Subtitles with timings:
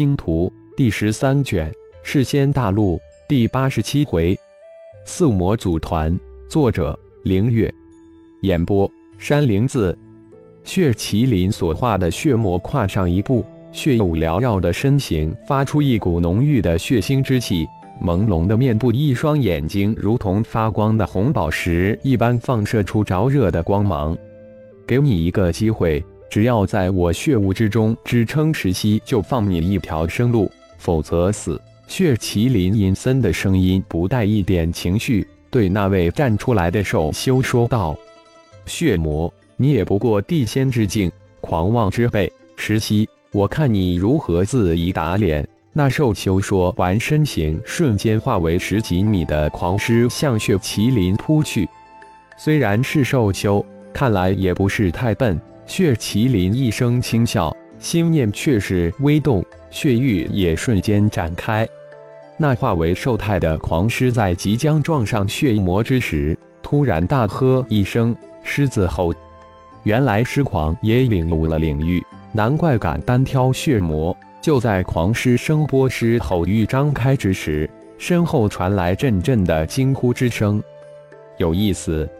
[0.00, 1.70] 星图》第十三卷，
[2.02, 4.34] 世仙大陆第八十七回，
[5.04, 6.18] 四魔组团。
[6.48, 7.70] 作者：凌月。
[8.40, 9.94] 演播：山灵子。
[10.64, 17.66] 血麒麟所化的血魔跨上一步，血雾缭绕的身形发出一股浓郁的血腥之气。
[18.02, 24.16] 朦胧的面部，一双眼睛如同发光的红宝石一般，放射出灼热的光芒。
[24.86, 30.48] 给你一个机会，只要在我血雾之中支撑时息，就放你一条生路，
[30.78, 31.60] 否则死。
[31.88, 37.98] 血麒麟阴森的声音不带一点情绪，对那位站出来的兽修说道
[38.64, 42.32] ：“血魔，你也不过地仙之境，狂妄之辈。
[42.54, 51.68] 时息，我看你如何自己打脸。”那兽修说完，身形瞬间化为十几米的狂狮，向血麒麟扑去。
[52.38, 55.40] 虽然是兽修，看来也不是太笨。
[55.70, 61.64] 血麒麟一声轻笑，心念却是微动，血域也瞬间展开。
[62.36, 69.14] 那化为兽态的狂狮在即将撞上血魔之时，突然大喝一声：“狮子吼！”
[69.84, 74.14] 原来狮狂也领悟了领域，难怪敢单挑血魔。
[74.42, 80.60] 就在狂狮声波狮吼欲张开之时，身后传来阵阵的惊呼之声。
[81.38, 82.10] 有意思，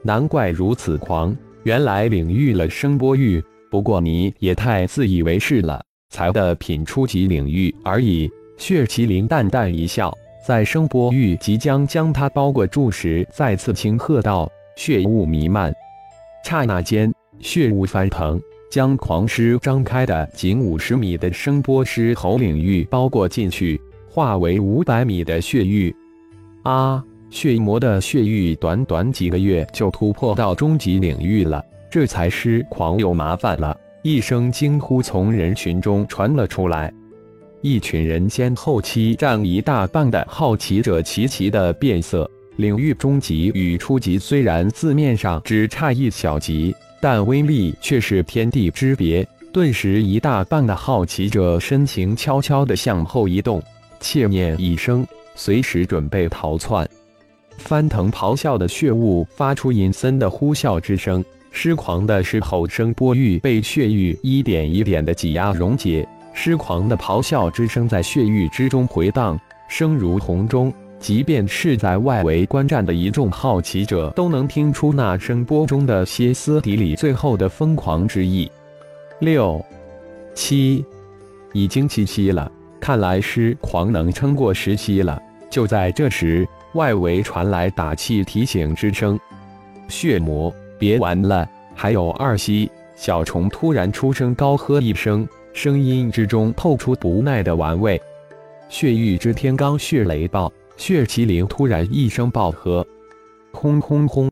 [0.00, 3.42] 难怪如此狂，原来领域了声波域。
[3.70, 8.30] 不过你也太自以为是了，才的品初级领域而已。
[8.56, 15.74] 血麒麟淡淡一笑，在声波域即将将他包裹住时，再次轻喝道：“血雾弥漫。”
[16.44, 18.40] 刹那间，血雾翻腾。
[18.70, 25.94] 将狂狮张开的仅五十米的声波狮喉领域包裹进去，化为五百米的血域。
[26.64, 27.04] 啊！
[27.34, 33.76] 血魔的血域短短几个月就突破到终极领域了，这才师狂有麻烦了。
[34.02, 36.94] 一声惊呼从人群中传了出来，
[37.60, 42.30] 一群人间后期占一大半的好奇者齐齐的变色。
[42.54, 46.72] 领域中级与初级虽然字面上只差一小级。
[47.00, 53.60] 但威力却是天地之别，顿时一大半的好奇者身形悄悄地向后移动，
[54.00, 56.88] 切念一声，随时准备逃窜。
[57.58, 69.38] 翻腾咆哮的血雾发出阴森的呼啸之声，狮狂的狮吼声波域被血域一点一点的挤压溶解，狮狂的咆哮之声在血域之中回荡，
[69.68, 70.72] 声如洪钟。
[71.00, 78.50] 即便是在外围观战的一众好奇者，都能听出那声波中的歇斯底里、最后的疯狂之意。
[79.18, 79.62] 六、
[80.34, 80.82] 七，
[81.52, 82.50] 已经七七了，
[82.80, 85.20] 看来狮狂能撑过十七了。
[85.50, 89.18] 就在这时，外围传来打气提醒之声
[89.88, 98.00] ：“血魔，别玩了，还有二息。”小虫突然出声高喝一声，声音之中透出不耐的玩味。
[98.68, 100.52] 血域之天罡血雷暴。
[100.76, 102.84] 血麒麟突然一声爆喝，
[103.52, 104.28] 轰轰轰！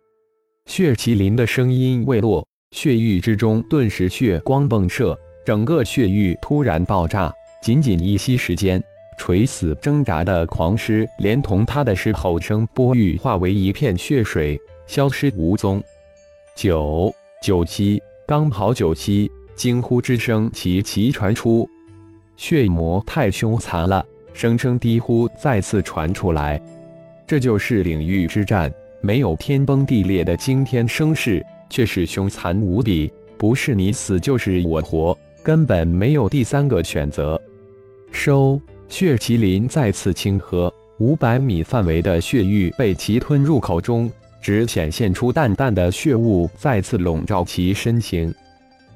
[0.66, 5.16] 血麒麟的声音未落，血域之中顿时血光迸射，
[5.46, 7.32] 整个血域突然爆炸。
[7.62, 8.82] 仅仅一息时间，
[9.22, 15.80] 垂死挣扎的狂狮连同他的狮吼声波域化为一片血水，消失无踪。
[16.56, 19.30] 九九七，刚好九七！
[19.54, 21.70] 惊呼之声齐齐传出，
[22.36, 24.04] 血魔太凶残了。
[24.32, 26.60] 声声低呼再次传出来，
[27.24, 31.40] 这就是领域之战，没有天崩地裂的惊天声势，
[31.70, 37.40] 却是凶残无比，不是你死就是我活，根本没有第三个选择。
[38.10, 38.60] 收
[38.92, 44.08] 血麒麟再次轻喝，五百米范围的血域被其吞入口中，
[44.38, 48.32] 只显现出淡淡的血雾，再次笼罩其身形。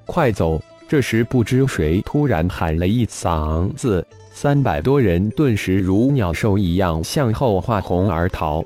[0.04, 0.60] 快走！
[0.86, 4.06] 这时不知谁突然喊了一嗓子。
[4.34, 8.62] 三百多人顿时如鸟兽一样向后化红而逃，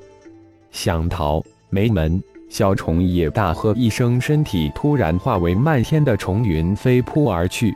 [0.72, 2.20] 想逃没门！
[2.48, 7.72] 小虫也大喝一声，身体突然化为漫天的虫云飞扑而去。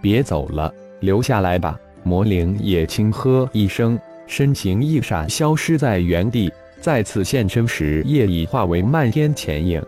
[0.00, 1.78] 别走了，留下来吧！
[2.02, 6.52] 魔灵也轻喝一声，身形一闪，消失在原地。
[6.80, 9.80] 再次现身时，夜已化为漫天潜影。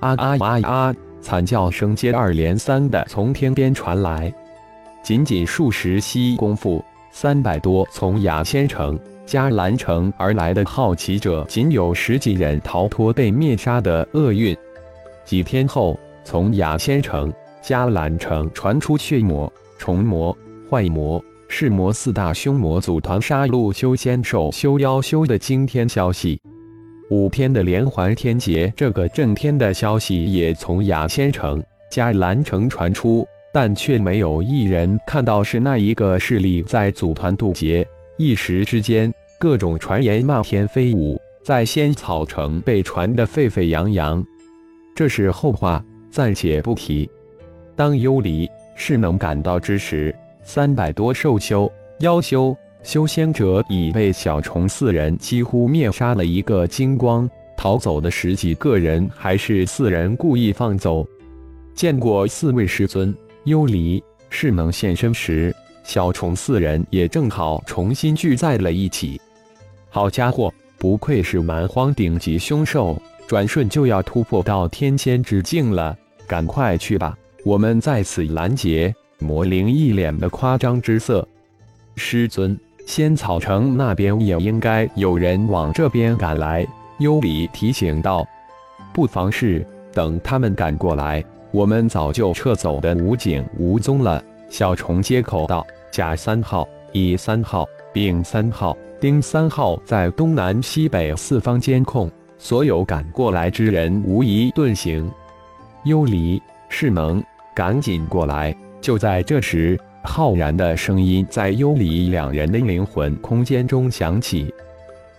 [0.00, 0.94] 啊啊啊啊！
[1.22, 4.32] 惨叫声接二连三的从天边传来。
[5.02, 14.56] 仅仅数十息功夫，三百多从雅仙城、迦兰城而来的好奇者，仅有十几人逃脱被灭杀的厄运。
[15.24, 17.32] 几天后，从雅仙城、
[17.62, 20.36] 迦兰城传出血魔、虫魔、
[20.68, 26.40] 坏魔、噬魔四大凶魔组团杀戮修仙兽、修妖修的惊天消息。
[27.10, 33.26] 五天的连环天劫，这个震天的消息也从雅仙城、迦兰城传出。
[33.52, 37.86] 但却没有一人看到是那一个势力在组团渡劫。
[38.18, 39.10] 一时之间，
[39.40, 44.22] 各种传言漫天飞舞，在仙草城被传得沸沸扬扬。
[44.94, 47.08] 这是后话，暂且不提。
[47.74, 50.14] 当幽离是能赶到之时，
[50.48, 57.28] 三百多兽修、妖修、修仙者已被小虫四人几乎灭杀了一个精光。
[57.56, 61.04] 逃走的十几个人，还是四人故意放走。
[61.74, 63.12] 见过四位师尊，
[63.42, 65.52] 幽离是能现身时，
[65.82, 69.20] 小虫四人也正好重新聚在了一起。
[69.90, 72.96] 好家伙，不愧是蛮荒顶级凶兽，
[73.26, 75.96] 转瞬就要突破到天仙之境了。
[76.24, 78.94] 赶快去吧，我们在此拦截。
[79.18, 81.26] 魔灵一脸的夸张之色。
[81.96, 86.66] 师尊，仙草城那边也应该有人往这边赶来。
[86.98, 88.26] 幽里提醒道
[88.92, 105.10] ：“不妨事，等他们赶过来，我们早就撤走的无影无踪了。”小虫接口道：“甲三号、乙三号、丙三号、丁三号在东南西北四方监控，所有赶过来之人无一遁形。”
[105.84, 107.22] 幽离是能
[107.54, 108.56] 赶紧过来。
[108.86, 114.54] 就在这时，浩然的声音在幽离两人的灵魂空间中响起。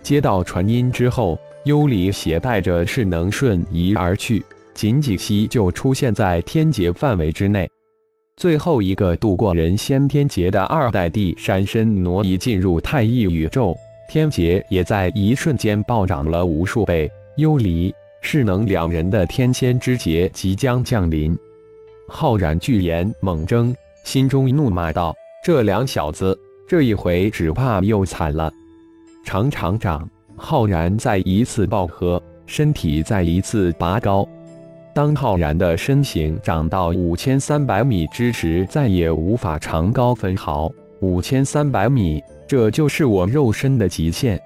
[0.02, 1.38] 接到传音之后。
[1.64, 4.42] 幽离携带着势能瞬移而去，
[4.72, 7.68] 仅几息就出现在天劫范围之内。
[8.38, 13.76] 最后一个度过人仙天劫的二代帝闪身挪移进入太一宇宙，
[14.08, 17.10] 天劫也在一瞬间暴涨了无数倍。
[17.36, 21.36] 幽离、势能两人的天仙之劫即将降临。
[22.08, 25.14] 浩然巨眼猛睁，心中怒骂道
[25.44, 28.50] ：“这两小子，这一回只怕又惨了。”
[29.24, 30.08] 长长长。
[30.40, 34.26] 浩然再一次爆喝，身体再一次拔高。
[34.94, 40.70] 当浩然的身形长到五千三百米之时，再也无法长高分毫。
[41.00, 44.40] 五千三百米，这就是我肉身的极限。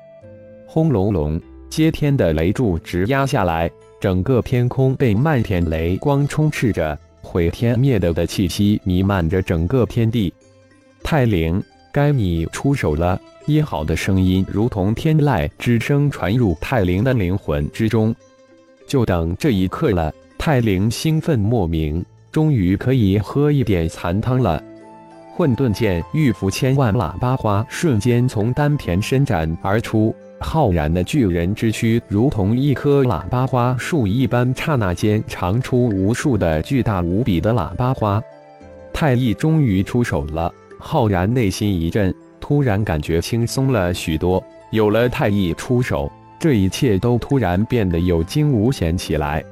[0.67, 1.39] 轰隆隆，
[1.69, 3.71] 接天的雷柱直压下来，
[4.01, 10.33] 整个天空被漫天雷光充斥着，毁天灭地的气息弥漫着整个天地。
[11.03, 13.19] 泰灵，该你出手了。
[13.47, 18.15] 一好的声音如同天籁之声传入泰灵的灵魂之中，
[18.87, 20.13] 就等这一刻了。
[20.39, 24.63] 泰灵兴奋莫名，终于可以喝一点残汤了。
[25.35, 38.21] 混沌剑玉符千万喇叭花瞬间从丹田伸展而出，浩然的巨人之躯如同一棵喇叭花树一般，刹那间长出无数的巨大无比的喇叭花。
[38.93, 42.15] 太一终于出手了，浩然内心一震。
[42.41, 44.43] 突然感觉轻松了许多，
[44.73, 46.11] 有了太乙出手，
[46.41, 49.43] 这一切都突然变得有惊无险起来。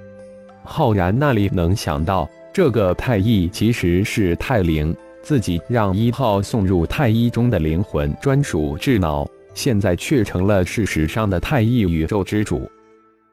[0.65, 9.27] 浩然那里能想到，这个太乙其实是太灵，自己让一号送入太一中的灵魂专属智脑，
[9.61, 12.67] 现在却成了事实上的太一宇宙之主。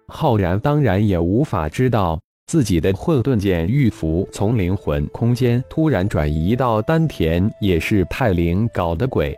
[0.09, 9.33] 浩然当然也无法知道，自己的混沌剑玉符从灵魂空间突然转移到丹田，也是太灵搞的鬼。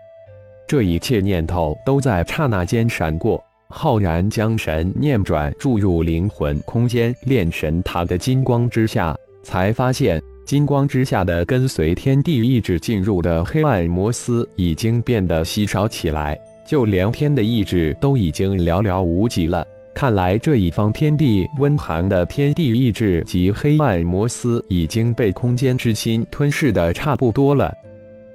[0.68, 3.40] 这一切念头都在刹那间闪过，
[3.70, 19.66] 浩然将神念转注入灵魂空间炼神塔的金光之下，才发现金光之下的跟随天地意志进入的黑暗摩斯已经变得稀少起来，就连天的意志都已经寥寥无几了。
[19.92, 27.74] 看来这一方天地温寒的天地意志及黑暗摩斯已经被空间之心吞噬的差不多了。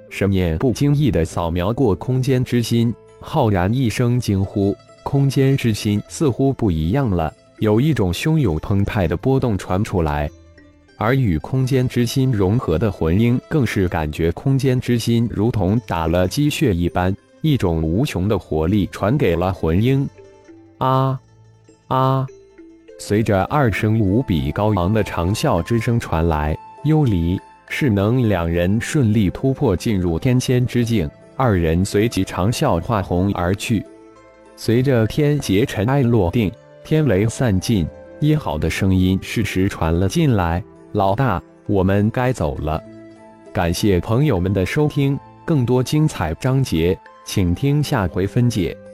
[0.09, 10.29] 神念不经意地扫描过空间之心，浩然一声惊呼：“空间之心似乎不一样了，有一种汹涌澎湃的波动传出来。”
[10.97, 17.15] 而与空间之心融合的魂婴更是感觉空间之心如同打了鸡血一般，
[17.45, 20.09] 一种无穷的活力传给了魂婴。
[20.79, 21.19] 啊
[21.87, 22.25] 啊！
[22.97, 27.39] 随着二声无比高昂的长啸之声传来，幽离。
[27.67, 31.07] 势能两人顺利突破，进入天仙之境。
[31.35, 33.85] 二人随即长啸化红而去。
[34.55, 36.51] 随着天劫尘埃落定，
[36.83, 37.85] 天雷散尽，
[38.19, 42.81] 一好的声音适时传了进来：“老大，我们该走了。”
[43.53, 48.84] 感谢朋友们的收听，更多精彩章节，请听下回分解。